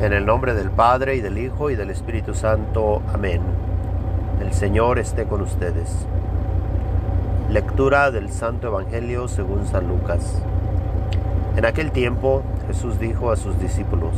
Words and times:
En 0.00 0.14
el 0.14 0.24
nombre 0.24 0.54
del 0.54 0.70
Padre 0.70 1.16
y 1.16 1.20
del 1.20 1.36
Hijo 1.36 1.68
y 1.68 1.76
del 1.76 1.90
Espíritu 1.90 2.32
Santo. 2.32 3.02
Amén. 3.12 3.42
El 4.40 4.54
Señor 4.54 4.98
esté 4.98 5.26
con 5.26 5.42
ustedes. 5.42 6.06
Lectura 7.50 8.10
del 8.10 8.30
Santo 8.30 8.68
Evangelio 8.68 9.28
según 9.28 9.66
San 9.66 9.88
Lucas. 9.88 10.40
En 11.54 11.66
aquel 11.66 11.90
tiempo 11.90 12.42
Jesús 12.66 12.98
dijo 12.98 13.30
a 13.30 13.36
sus 13.36 13.60
discípulos, 13.60 14.14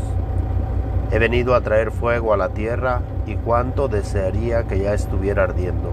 He 1.11 1.19
venido 1.19 1.53
a 1.57 1.63
traer 1.63 1.91
fuego 1.91 2.33
a 2.33 2.37
la 2.37 2.51
tierra 2.51 3.01
y 3.27 3.35
cuánto 3.35 3.89
desearía 3.89 4.63
que 4.69 4.79
ya 4.79 4.95
estuviera 4.95 5.43
ardiendo. 5.43 5.93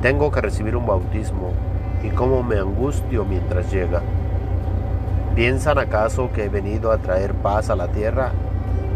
Tengo 0.00 0.30
que 0.30 0.40
recibir 0.40 0.74
un 0.74 0.86
bautismo 0.86 1.52
y 2.02 2.08
cómo 2.08 2.42
me 2.42 2.58
angustio 2.58 3.26
mientras 3.26 3.70
llega. 3.70 4.00
¿Piensan 5.34 5.76
acaso 5.76 6.30
que 6.32 6.44
he 6.44 6.48
venido 6.48 6.90
a 6.92 6.96
traer 6.96 7.34
paz 7.34 7.68
a 7.68 7.76
la 7.76 7.88
tierra? 7.88 8.32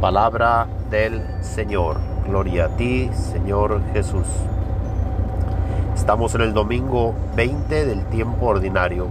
Palabra 0.00 0.66
del 0.90 1.22
Señor. 1.40 1.96
Gloria 2.26 2.66
a 2.66 2.68
ti, 2.68 3.08
Señor 3.14 3.80
Jesús. 3.94 4.26
Estamos 5.94 6.34
en 6.34 6.42
el 6.42 6.52
domingo 6.52 7.14
20 7.34 7.86
del 7.86 8.04
tiempo 8.04 8.44
ordinario. 8.44 9.06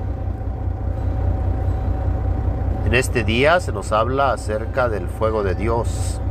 En 2.86 2.94
este 2.94 3.24
día 3.24 3.60
se 3.62 3.72
nos 3.72 3.92
habla 3.92 4.32
acerca 4.32 4.88
del 4.88 5.08
fuego 5.08 5.42
de 5.42 5.56
Dios 5.56 6.22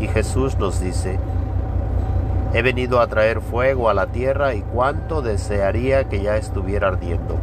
y 0.00 0.08
Jesús 0.08 0.58
nos 0.58 0.80
dice, 0.80 1.20
he 2.52 2.62
venido 2.62 3.00
a 3.00 3.06
traer 3.06 3.40
fuego 3.40 3.88
a 3.88 3.94
la 3.94 4.08
tierra 4.08 4.54
y 4.54 4.62
cuánto 4.62 5.22
desearía 5.22 6.08
que 6.08 6.20
ya 6.20 6.36
estuviera 6.36 6.88
ardiendo. 6.88 7.36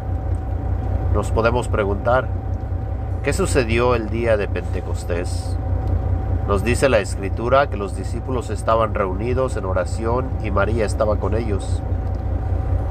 Nos 1.14 1.31
podemos 1.31 1.70
preguntar, 1.70 2.28
¿qué 3.23 3.31
sucedió 3.31 3.95
el 3.95 4.09
día 4.09 4.36
de 4.36 4.50
Pentecostés? 4.50 5.58
Nos 6.52 6.66
dice 6.66 6.90
la 6.90 7.00
escritura 7.00 7.70
que 7.70 7.78
los 7.78 7.96
discípulos 7.96 8.50
estaban 8.50 8.94
reunidos 8.94 9.56
en 9.56 9.64
oración 9.64 10.30
y 10.44 10.52
María 10.52 10.86
estaba 10.86 11.16
con 11.16 11.34
ellos. 11.34 11.82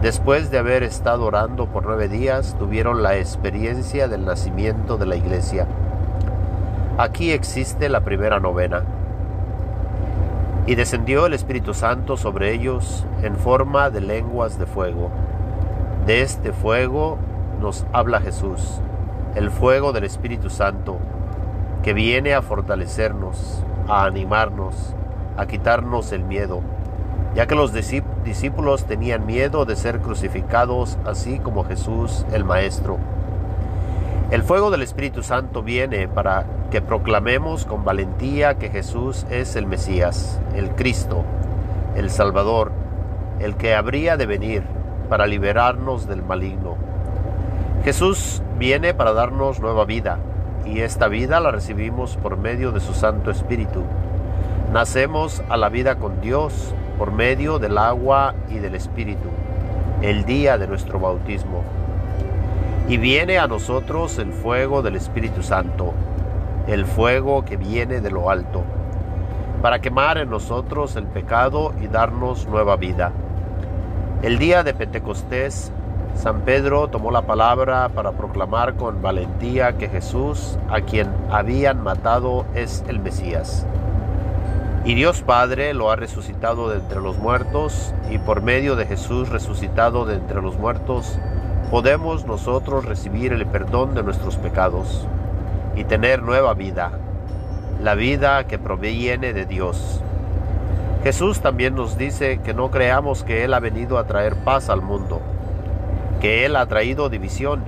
Después 0.00 0.50
de 0.50 0.56
haber 0.56 0.82
estado 0.82 1.26
orando 1.26 1.66
por 1.66 1.84
nueve 1.84 2.08
días, 2.08 2.56
tuvieron 2.58 3.02
la 3.02 3.18
experiencia 3.18 4.08
del 4.08 4.24
nacimiento 4.24 4.96
de 4.96 5.04
la 5.04 5.16
iglesia. 5.16 5.66
Aquí 6.96 7.32
existe 7.32 7.90
la 7.90 8.00
primera 8.00 8.40
novena. 8.40 8.82
Y 10.64 10.74
descendió 10.74 11.26
el 11.26 11.34
Espíritu 11.34 11.74
Santo 11.74 12.16
sobre 12.16 12.54
ellos 12.54 13.04
en 13.20 13.36
forma 13.36 13.90
de 13.90 14.00
lenguas 14.00 14.58
de 14.58 14.64
fuego. 14.64 15.10
De 16.06 16.22
este 16.22 16.54
fuego 16.54 17.18
nos 17.60 17.84
habla 17.92 18.22
Jesús, 18.22 18.80
el 19.34 19.50
fuego 19.50 19.92
del 19.92 20.04
Espíritu 20.04 20.48
Santo 20.48 20.96
que 21.82 21.94
viene 21.94 22.34
a 22.34 22.42
fortalecernos, 22.42 23.64
a 23.88 24.04
animarnos, 24.04 24.94
a 25.36 25.46
quitarnos 25.46 26.12
el 26.12 26.24
miedo, 26.24 26.60
ya 27.34 27.46
que 27.46 27.54
los 27.54 27.72
discípulos 27.72 28.84
tenían 28.84 29.24
miedo 29.24 29.64
de 29.64 29.76
ser 29.76 30.00
crucificados 30.00 30.98
así 31.06 31.38
como 31.38 31.64
Jesús 31.64 32.26
el 32.32 32.44
Maestro. 32.44 32.98
El 34.30 34.42
fuego 34.42 34.70
del 34.70 34.82
Espíritu 34.82 35.22
Santo 35.22 35.62
viene 35.62 36.06
para 36.06 36.44
que 36.70 36.82
proclamemos 36.82 37.64
con 37.64 37.84
valentía 37.84 38.58
que 38.58 38.70
Jesús 38.70 39.26
es 39.30 39.56
el 39.56 39.66
Mesías, 39.66 40.40
el 40.54 40.70
Cristo, 40.70 41.24
el 41.96 42.10
Salvador, 42.10 42.70
el 43.40 43.56
que 43.56 43.74
habría 43.74 44.16
de 44.16 44.26
venir 44.26 44.62
para 45.08 45.26
liberarnos 45.26 46.06
del 46.06 46.22
maligno. 46.22 46.76
Jesús 47.84 48.42
viene 48.58 48.94
para 48.94 49.12
darnos 49.12 49.58
nueva 49.58 49.84
vida, 49.84 50.18
y 50.66 50.80
esta 50.80 51.08
vida 51.08 51.40
la 51.40 51.50
recibimos 51.50 52.16
por 52.16 52.36
medio 52.36 52.72
de 52.72 52.80
su 52.80 52.94
Santo 52.94 53.30
Espíritu. 53.30 53.82
Nacemos 54.72 55.42
a 55.48 55.56
la 55.56 55.68
vida 55.68 55.96
con 55.96 56.20
Dios 56.20 56.74
por 56.98 57.12
medio 57.12 57.58
del 57.58 57.78
agua 57.78 58.34
y 58.48 58.58
del 58.58 58.74
Espíritu, 58.74 59.28
el 60.02 60.24
día 60.24 60.58
de 60.58 60.66
nuestro 60.66 61.00
bautismo. 61.00 61.62
Y 62.88 62.96
viene 62.96 63.38
a 63.38 63.46
nosotros 63.46 64.18
el 64.18 64.32
fuego 64.32 64.82
del 64.82 64.96
Espíritu 64.96 65.42
Santo, 65.42 65.94
el 66.66 66.86
fuego 66.86 67.44
que 67.44 67.56
viene 67.56 68.00
de 68.00 68.10
lo 68.10 68.30
alto, 68.30 68.62
para 69.62 69.80
quemar 69.80 70.18
en 70.18 70.30
nosotros 70.30 70.96
el 70.96 71.04
pecado 71.04 71.72
y 71.80 71.86
darnos 71.86 72.46
nueva 72.46 72.76
vida. 72.76 73.12
El 74.22 74.38
día 74.38 74.62
de 74.62 74.74
Pentecostés 74.74 75.72
San 76.14 76.42
Pedro 76.42 76.88
tomó 76.88 77.10
la 77.10 77.22
palabra 77.22 77.88
para 77.88 78.12
proclamar 78.12 78.74
con 78.74 79.00
valentía 79.00 79.78
que 79.78 79.88
Jesús, 79.88 80.58
a 80.68 80.82
quien 80.82 81.08
habían 81.30 81.82
matado, 81.82 82.44
es 82.54 82.84
el 82.88 82.98
Mesías. 82.98 83.66
Y 84.84 84.94
Dios 84.94 85.22
Padre 85.22 85.74
lo 85.74 85.90
ha 85.90 85.96
resucitado 85.96 86.68
de 86.68 86.78
entre 86.78 87.00
los 87.00 87.18
muertos, 87.18 87.94
y 88.10 88.18
por 88.18 88.42
medio 88.42 88.76
de 88.76 88.86
Jesús 88.86 89.28
resucitado 89.28 90.04
de 90.04 90.14
entre 90.14 90.40
los 90.42 90.58
muertos, 90.58 91.18
podemos 91.70 92.26
nosotros 92.26 92.84
recibir 92.84 93.32
el 93.32 93.46
perdón 93.46 93.94
de 93.94 94.02
nuestros 94.02 94.36
pecados 94.36 95.06
y 95.76 95.84
tener 95.84 96.22
nueva 96.22 96.54
vida, 96.54 96.92
la 97.82 97.94
vida 97.94 98.46
que 98.46 98.58
proviene 98.58 99.32
de 99.32 99.46
Dios. 99.46 100.02
Jesús 101.02 101.40
también 101.40 101.74
nos 101.74 101.96
dice 101.96 102.40
que 102.44 102.52
no 102.52 102.70
creamos 102.70 103.22
que 103.22 103.44
Él 103.44 103.54
ha 103.54 103.60
venido 103.60 103.98
a 103.98 104.06
traer 104.06 104.34
paz 104.36 104.68
al 104.68 104.82
mundo, 104.82 105.20
que 106.20 106.44
Él 106.44 106.56
ha 106.56 106.66
traído 106.66 107.08
división, 107.08 107.62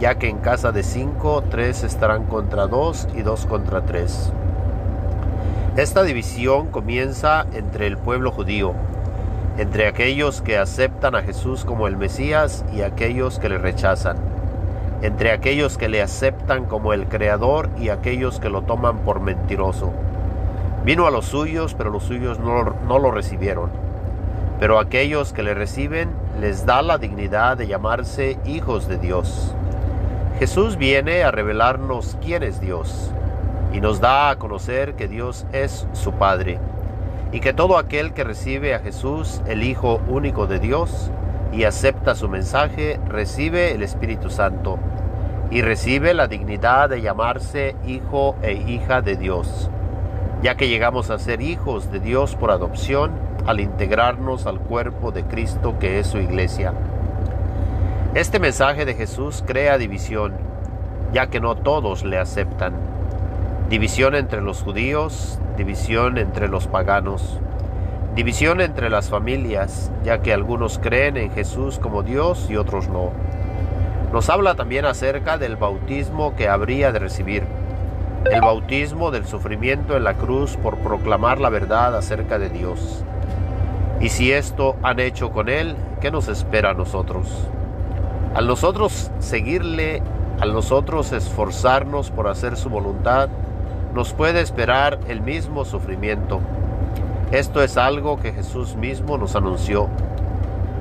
ya 0.00 0.16
que 0.16 0.28
en 0.28 0.38
casa 0.38 0.72
de 0.72 0.82
cinco, 0.82 1.44
tres 1.50 1.84
estarán 1.84 2.24
contra 2.24 2.66
dos 2.66 3.06
y 3.14 3.22
dos 3.22 3.46
contra 3.46 3.82
tres. 3.82 4.32
Esta 5.76 6.02
división 6.02 6.68
comienza 6.68 7.46
entre 7.52 7.86
el 7.86 7.98
pueblo 7.98 8.30
judío, 8.30 8.72
entre 9.58 9.86
aquellos 9.86 10.40
que 10.40 10.58
aceptan 10.58 11.14
a 11.14 11.22
Jesús 11.22 11.64
como 11.64 11.86
el 11.86 11.96
Mesías 11.96 12.64
y 12.74 12.82
aquellos 12.82 13.38
que 13.38 13.50
le 13.50 13.58
rechazan, 13.58 14.16
entre 15.02 15.30
aquellos 15.30 15.76
que 15.76 15.88
le 15.88 16.02
aceptan 16.02 16.64
como 16.64 16.94
el 16.94 17.06
Creador 17.06 17.68
y 17.78 17.90
aquellos 17.90 18.40
que 18.40 18.48
lo 18.48 18.62
toman 18.62 18.98
por 18.98 19.20
mentiroso. 19.20 19.92
Vino 20.84 21.06
a 21.06 21.10
los 21.10 21.26
suyos, 21.26 21.74
pero 21.74 21.90
los 21.90 22.04
suyos 22.04 22.38
no, 22.38 22.74
no 22.86 22.98
lo 22.98 23.10
recibieron 23.10 23.91
pero 24.62 24.78
aquellos 24.78 25.32
que 25.32 25.42
le 25.42 25.54
reciben 25.54 26.10
les 26.40 26.64
da 26.64 26.82
la 26.82 26.96
dignidad 26.96 27.56
de 27.56 27.66
llamarse 27.66 28.38
hijos 28.44 28.86
de 28.86 28.96
Dios. 28.96 29.56
Jesús 30.38 30.76
viene 30.76 31.24
a 31.24 31.32
revelarnos 31.32 32.16
quién 32.22 32.44
es 32.44 32.60
Dios 32.60 33.10
y 33.72 33.80
nos 33.80 33.98
da 33.98 34.30
a 34.30 34.36
conocer 34.36 34.94
que 34.94 35.08
Dios 35.08 35.46
es 35.52 35.88
su 35.94 36.12
Padre 36.12 36.60
y 37.32 37.40
que 37.40 37.52
todo 37.52 37.76
aquel 37.76 38.12
que 38.12 38.22
recibe 38.22 38.72
a 38.72 38.78
Jesús, 38.78 39.42
el 39.48 39.64
Hijo 39.64 40.00
único 40.06 40.46
de 40.46 40.60
Dios, 40.60 41.10
y 41.52 41.64
acepta 41.64 42.14
su 42.14 42.28
mensaje, 42.28 43.00
recibe 43.08 43.72
el 43.72 43.82
Espíritu 43.82 44.30
Santo 44.30 44.78
y 45.50 45.62
recibe 45.62 46.14
la 46.14 46.28
dignidad 46.28 46.88
de 46.88 47.02
llamarse 47.02 47.74
hijo 47.84 48.36
e 48.42 48.52
hija 48.52 49.02
de 49.02 49.16
Dios, 49.16 49.70
ya 50.40 50.54
que 50.54 50.68
llegamos 50.68 51.10
a 51.10 51.18
ser 51.18 51.40
hijos 51.40 51.90
de 51.90 51.98
Dios 51.98 52.36
por 52.36 52.52
adopción 52.52 53.31
al 53.46 53.60
integrarnos 53.60 54.46
al 54.46 54.58
cuerpo 54.60 55.10
de 55.10 55.24
Cristo 55.24 55.78
que 55.78 55.98
es 55.98 56.06
su 56.06 56.18
iglesia. 56.18 56.72
Este 58.14 58.38
mensaje 58.38 58.84
de 58.84 58.94
Jesús 58.94 59.42
crea 59.46 59.78
división, 59.78 60.34
ya 61.12 61.28
que 61.28 61.40
no 61.40 61.56
todos 61.56 62.04
le 62.04 62.18
aceptan. 62.18 62.74
División 63.68 64.14
entre 64.14 64.42
los 64.42 64.62
judíos, 64.62 65.38
división 65.56 66.18
entre 66.18 66.48
los 66.48 66.66
paganos, 66.66 67.40
división 68.14 68.60
entre 68.60 68.90
las 68.90 69.08
familias, 69.08 69.90
ya 70.04 70.20
que 70.20 70.34
algunos 70.34 70.78
creen 70.78 71.16
en 71.16 71.30
Jesús 71.30 71.78
como 71.78 72.02
Dios 72.02 72.48
y 72.50 72.56
otros 72.56 72.88
no. 72.88 73.12
Nos 74.12 74.28
habla 74.28 74.54
también 74.54 74.84
acerca 74.84 75.38
del 75.38 75.56
bautismo 75.56 76.36
que 76.36 76.48
habría 76.48 76.92
de 76.92 76.98
recibir, 76.98 77.44
el 78.30 78.40
bautismo 78.40 79.10
del 79.10 79.26
sufrimiento 79.26 79.96
en 79.96 80.04
la 80.04 80.14
cruz 80.14 80.56
por 80.58 80.76
proclamar 80.78 81.40
la 81.40 81.48
verdad 81.48 81.96
acerca 81.96 82.38
de 82.38 82.50
Dios. 82.50 83.04
Y 84.02 84.08
si 84.08 84.32
esto 84.32 84.74
han 84.82 84.98
hecho 84.98 85.30
con 85.30 85.48
Él, 85.48 85.76
¿qué 86.00 86.10
nos 86.10 86.26
espera 86.26 86.70
a 86.70 86.74
nosotros? 86.74 87.28
Al 88.34 88.48
nosotros 88.48 89.12
seguirle, 89.20 90.02
al 90.40 90.52
nosotros 90.52 91.12
esforzarnos 91.12 92.10
por 92.10 92.26
hacer 92.26 92.56
su 92.56 92.68
voluntad, 92.68 93.28
nos 93.94 94.12
puede 94.12 94.40
esperar 94.40 94.98
el 95.06 95.20
mismo 95.20 95.64
sufrimiento. 95.64 96.40
Esto 97.30 97.62
es 97.62 97.76
algo 97.76 98.18
que 98.18 98.32
Jesús 98.32 98.74
mismo 98.74 99.18
nos 99.18 99.36
anunció. 99.36 99.88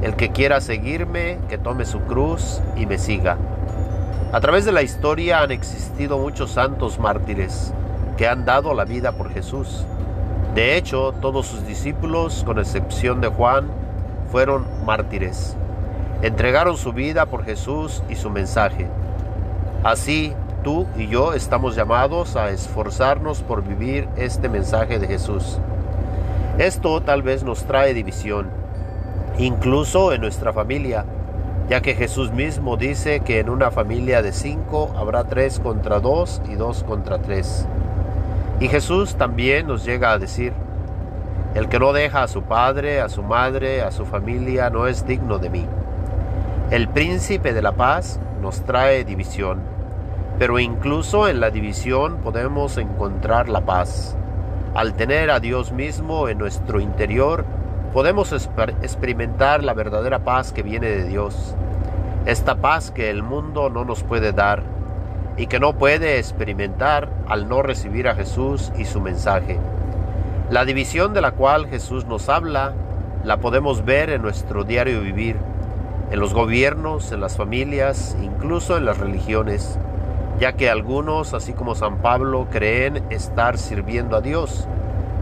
El 0.02 0.16
que 0.16 0.32
quiera 0.32 0.60
seguirme, 0.60 1.38
que 1.48 1.60
tome 1.60 1.86
su 1.86 2.00
cruz 2.00 2.60
y 2.76 2.88
me 2.88 2.98
siga. 2.98 3.38
A 4.34 4.40
través 4.40 4.66
de 4.66 4.72
la 4.72 4.82
historia 4.82 5.42
han 5.42 5.52
existido 5.52 6.18
muchos 6.18 6.52
santos 6.52 6.98
mártires 6.98 7.72
que 8.18 8.28
han 8.28 8.46
dado 8.46 8.74
la 8.74 8.86
vida 8.86 9.12
por 9.12 9.32
Jesús. 9.32 9.86
De 10.56 10.76
hecho, 10.76 11.14
todos 11.22 11.46
sus 11.46 11.66
discípulos, 11.66 12.44
con 12.44 12.60
excepción 12.60 13.22
de 13.22 13.30
Juan, 13.30 13.68
fueron 14.32 14.66
mártires. 14.86 15.56
Entregaron 16.22 16.76
su 16.76 16.92
vida 16.92 17.26
por 17.26 17.46
Jesús 17.46 18.04
y 18.10 18.16
su 18.16 18.30
mensaje. 18.30 18.88
Así, 19.84 20.34
tú 20.62 20.88
y 20.98 21.08
yo 21.08 21.34
estamos 21.34 21.76
llamados 21.76 22.36
a 22.36 22.50
esforzarnos 22.50 23.42
por 23.42 23.64
vivir 23.64 24.10
este 24.18 24.50
mensaje 24.50 25.00
de 25.00 25.08
Jesús. 25.08 25.58
Esto 26.58 27.02
tal 27.02 27.24
vez 27.24 27.44
nos 27.44 27.64
trae 27.64 27.94
división, 27.94 28.50
incluso 29.38 30.12
en 30.12 30.20
nuestra 30.20 30.52
familia, 30.52 31.06
ya 31.70 31.82
que 31.82 31.96
Jesús 31.96 32.32
mismo 32.32 32.76
dice 32.76 33.22
que 33.22 33.40
en 33.40 33.50
una 33.50 33.72
familia 33.72 34.22
de 34.22 34.34
cinco 34.34 34.94
habrá 34.98 35.24
tres 35.24 35.62
contra 35.62 36.02
dos 36.02 36.42
y 36.52 36.56
dos 36.56 36.84
contra 36.84 37.20
tres. 37.20 37.66
Y 38.62 38.68
Jesús 38.68 39.16
también 39.16 39.66
nos 39.66 39.84
llega 39.84 40.12
a 40.12 40.20
decir, 40.20 40.54
el 41.56 41.68
que 41.68 41.80
no 41.80 41.94
deja 41.94 42.22
a 42.22 42.28
su 42.28 42.44
padre, 42.44 43.02
a 43.02 43.10
su 43.10 43.24
madre, 43.24 43.82
a 43.82 43.90
su 43.90 44.06
familia, 44.06 44.70
no 44.70 44.86
es 44.86 45.08
digno 45.08 45.40
de 45.40 45.50
mí. 45.50 45.66
El 46.70 46.88
príncipe 46.88 47.54
de 47.54 47.64
la 47.64 47.72
paz 47.72 48.20
nos 48.40 48.62
trae 48.62 49.04
división, 49.04 49.62
pero 50.38 50.60
incluso 50.60 51.28
en 51.28 51.40
la 51.40 51.50
división 51.50 52.18
podemos 52.18 52.78
encontrar 52.78 53.50
la 53.50 53.62
paz. 53.62 54.16
Al 54.76 54.94
tener 54.94 55.32
a 55.32 55.40
Dios 55.40 55.72
mismo 55.72 56.28
en 56.28 56.38
nuestro 56.38 56.80
interior, 56.80 57.46
podemos 57.94 58.32
experimentar 58.32 59.64
la 59.64 59.74
verdadera 59.74 60.20
paz 60.20 60.54
que 60.54 60.62
viene 60.62 60.88
de 60.88 61.06
Dios. 61.06 61.56
Esta 62.28 62.54
paz 62.54 62.92
que 62.92 63.10
el 63.10 63.24
mundo 63.24 63.72
no 63.72 63.86
nos 63.86 64.04
puede 64.04 64.34
dar 64.34 64.62
y 65.42 65.48
que 65.48 65.60
no 65.60 65.74
puede 65.74 66.20
experimentar 66.20 67.10
al 67.28 67.50
no 67.50 67.64
recibir 67.64 68.08
a 68.08 68.14
Jesús 68.14 68.72
y 68.78 68.86
su 68.86 69.02
mensaje. 69.02 69.58
La 70.52 70.66
división 70.66 71.16
de 71.16 71.22
la 71.22 71.32
cual 71.32 71.66
Jesús 71.66 72.06
nos 72.06 72.30
habla 72.30 72.74
la 73.24 73.38
podemos 73.38 73.84
ver 73.84 74.12
en 74.12 74.22
nuestro 74.22 74.66
diario 74.66 75.02
vivir, 75.02 75.38
en 76.12 76.20
los 76.20 76.36
gobiernos, 76.36 77.12
en 77.12 77.22
las 77.22 77.38
familias, 77.38 78.16
incluso 78.22 78.78
en 78.78 78.86
las 78.86 79.00
religiones, 79.00 79.80
ya 80.40 80.54
que 80.54 80.70
algunos, 80.70 81.34
así 81.34 81.54
como 81.54 81.74
San 81.74 82.04
Pablo, 82.04 82.46
creen 82.52 83.04
estar 83.10 83.58
sirviendo 83.58 84.18
a 84.18 84.22
Dios, 84.22 84.68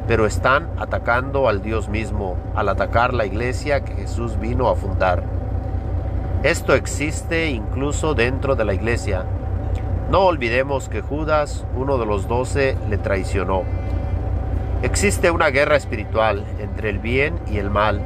pero 0.06 0.26
están 0.26 0.68
atacando 0.80 1.48
al 1.48 1.62
Dios 1.62 1.88
mismo 1.88 2.36
al 2.56 2.68
atacar 2.68 3.14
la 3.14 3.26
iglesia 3.26 3.86
que 3.86 3.94
Jesús 3.94 4.38
vino 4.38 4.68
a 4.68 4.76
fundar. 4.76 5.24
Esto 6.44 6.74
existe 6.74 7.52
incluso 7.52 8.16
dentro 8.16 8.58
de 8.58 8.66
la 8.66 8.74
iglesia. 8.74 9.24
No 10.10 10.22
olvidemos 10.22 10.90
que 10.90 11.02
Judas, 11.02 11.68
uno 11.76 12.00
de 12.00 12.08
los 12.08 12.28
doce, 12.28 12.76
le 12.90 12.98
traicionó. 12.98 13.62
Existe 14.82 15.30
una 15.30 15.50
guerra 15.50 15.76
espiritual 15.76 16.46
entre 16.60 16.90
el 16.90 16.98
bien 16.98 17.36
y 17.48 17.58
el 17.60 17.70
mal, 17.70 18.02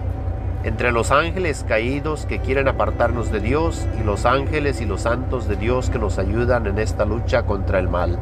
entre 0.65 0.91
los 0.91 1.11
ángeles 1.11 1.63
caídos 1.65 2.25
que 2.25 2.39
quieren 2.39 2.67
apartarnos 2.67 3.31
de 3.31 3.39
Dios 3.39 3.87
y 4.01 4.03
los 4.03 4.25
ángeles 4.25 4.81
y 4.81 4.85
los 4.85 5.03
santos 5.03 5.47
de 5.47 5.55
Dios 5.55 5.89
que 5.89 5.97
nos 5.97 6.19
ayudan 6.19 6.67
en 6.67 6.77
esta 6.77 7.05
lucha 7.05 7.43
contra 7.43 7.79
el 7.79 7.87
mal. 7.87 8.19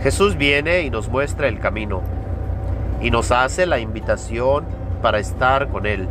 Jesús 0.00 0.36
viene 0.36 0.82
y 0.82 0.90
nos 0.90 1.08
muestra 1.08 1.48
el 1.48 1.58
camino 1.58 2.02
y 3.02 3.10
nos 3.10 3.32
hace 3.32 3.66
la 3.66 3.80
invitación 3.80 4.64
para 5.02 5.18
estar 5.18 5.70
con 5.70 5.86
Él, 5.86 6.06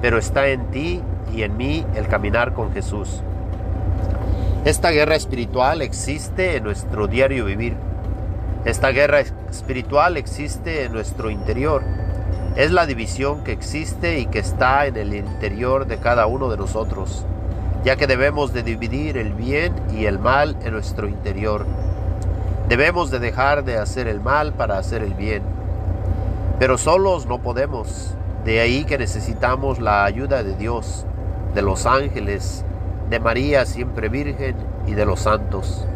pero 0.00 0.18
está 0.18 0.46
en 0.46 0.66
ti 0.66 1.02
y 1.34 1.42
en 1.42 1.56
mí 1.56 1.84
el 1.96 2.06
caminar 2.06 2.52
con 2.52 2.72
Jesús. 2.72 3.22
Esta 4.64 4.90
guerra 4.90 5.16
espiritual 5.16 5.82
existe 5.82 6.56
en 6.56 6.64
nuestro 6.64 7.06
diario 7.06 7.44
vivir 7.44 7.76
esta 8.66 8.90
guerra 8.90 9.20
espiritual 9.20 10.16
existe 10.16 10.82
en 10.82 10.92
nuestro 10.92 11.30
interior. 11.30 11.84
Es 12.56 12.72
la 12.72 12.84
división 12.84 13.44
que 13.44 13.52
existe 13.52 14.18
y 14.18 14.26
que 14.26 14.40
está 14.40 14.86
en 14.86 14.96
el 14.96 15.14
interior 15.14 15.86
de 15.86 15.98
cada 15.98 16.26
uno 16.26 16.48
de 16.48 16.56
nosotros, 16.56 17.24
ya 17.84 17.94
que 17.94 18.08
debemos 18.08 18.52
de 18.52 18.64
dividir 18.64 19.18
el 19.18 19.34
bien 19.34 19.72
y 19.96 20.06
el 20.06 20.18
mal 20.18 20.56
en 20.64 20.72
nuestro 20.72 21.06
interior. 21.06 21.64
Debemos 22.68 23.12
de 23.12 23.20
dejar 23.20 23.62
de 23.62 23.76
hacer 23.78 24.08
el 24.08 24.20
mal 24.20 24.52
para 24.52 24.78
hacer 24.78 25.00
el 25.04 25.14
bien. 25.14 25.44
Pero 26.58 26.76
solos 26.76 27.26
no 27.26 27.38
podemos. 27.38 28.16
De 28.44 28.58
ahí 28.58 28.84
que 28.84 28.98
necesitamos 28.98 29.78
la 29.78 30.04
ayuda 30.04 30.42
de 30.42 30.56
Dios, 30.56 31.06
de 31.54 31.62
los 31.62 31.86
ángeles, 31.86 32.64
de 33.10 33.20
María 33.20 33.64
siempre 33.64 34.08
Virgen 34.08 34.56
y 34.86 34.92
de 34.92 35.06
los 35.06 35.20
santos. 35.20 35.86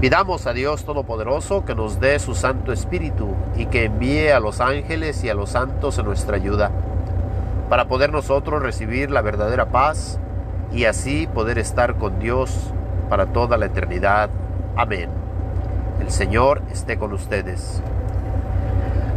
Pidamos 0.00 0.46
a 0.46 0.52
Dios 0.52 0.84
Todopoderoso 0.84 1.64
que 1.64 1.74
nos 1.74 2.00
dé 2.00 2.18
su 2.18 2.34
Santo 2.34 2.72
Espíritu 2.72 3.34
y 3.56 3.66
que 3.66 3.84
envíe 3.84 4.28
a 4.28 4.40
los 4.40 4.60
ángeles 4.60 5.24
y 5.24 5.30
a 5.30 5.34
los 5.34 5.50
santos 5.50 5.98
en 5.98 6.04
nuestra 6.04 6.36
ayuda, 6.36 6.70
para 7.70 7.86
poder 7.86 8.12
nosotros 8.12 8.62
recibir 8.62 9.10
la 9.10 9.22
verdadera 9.22 9.66
paz 9.66 10.18
y 10.72 10.84
así 10.84 11.26
poder 11.26 11.58
estar 11.58 11.94
con 11.94 12.18
Dios 12.18 12.50
para 13.08 13.26
toda 13.26 13.56
la 13.56 13.66
eternidad. 13.66 14.28
Amén. 14.76 15.08
El 16.00 16.10
Señor 16.10 16.60
esté 16.70 16.98
con 16.98 17.14
ustedes. 17.14 17.80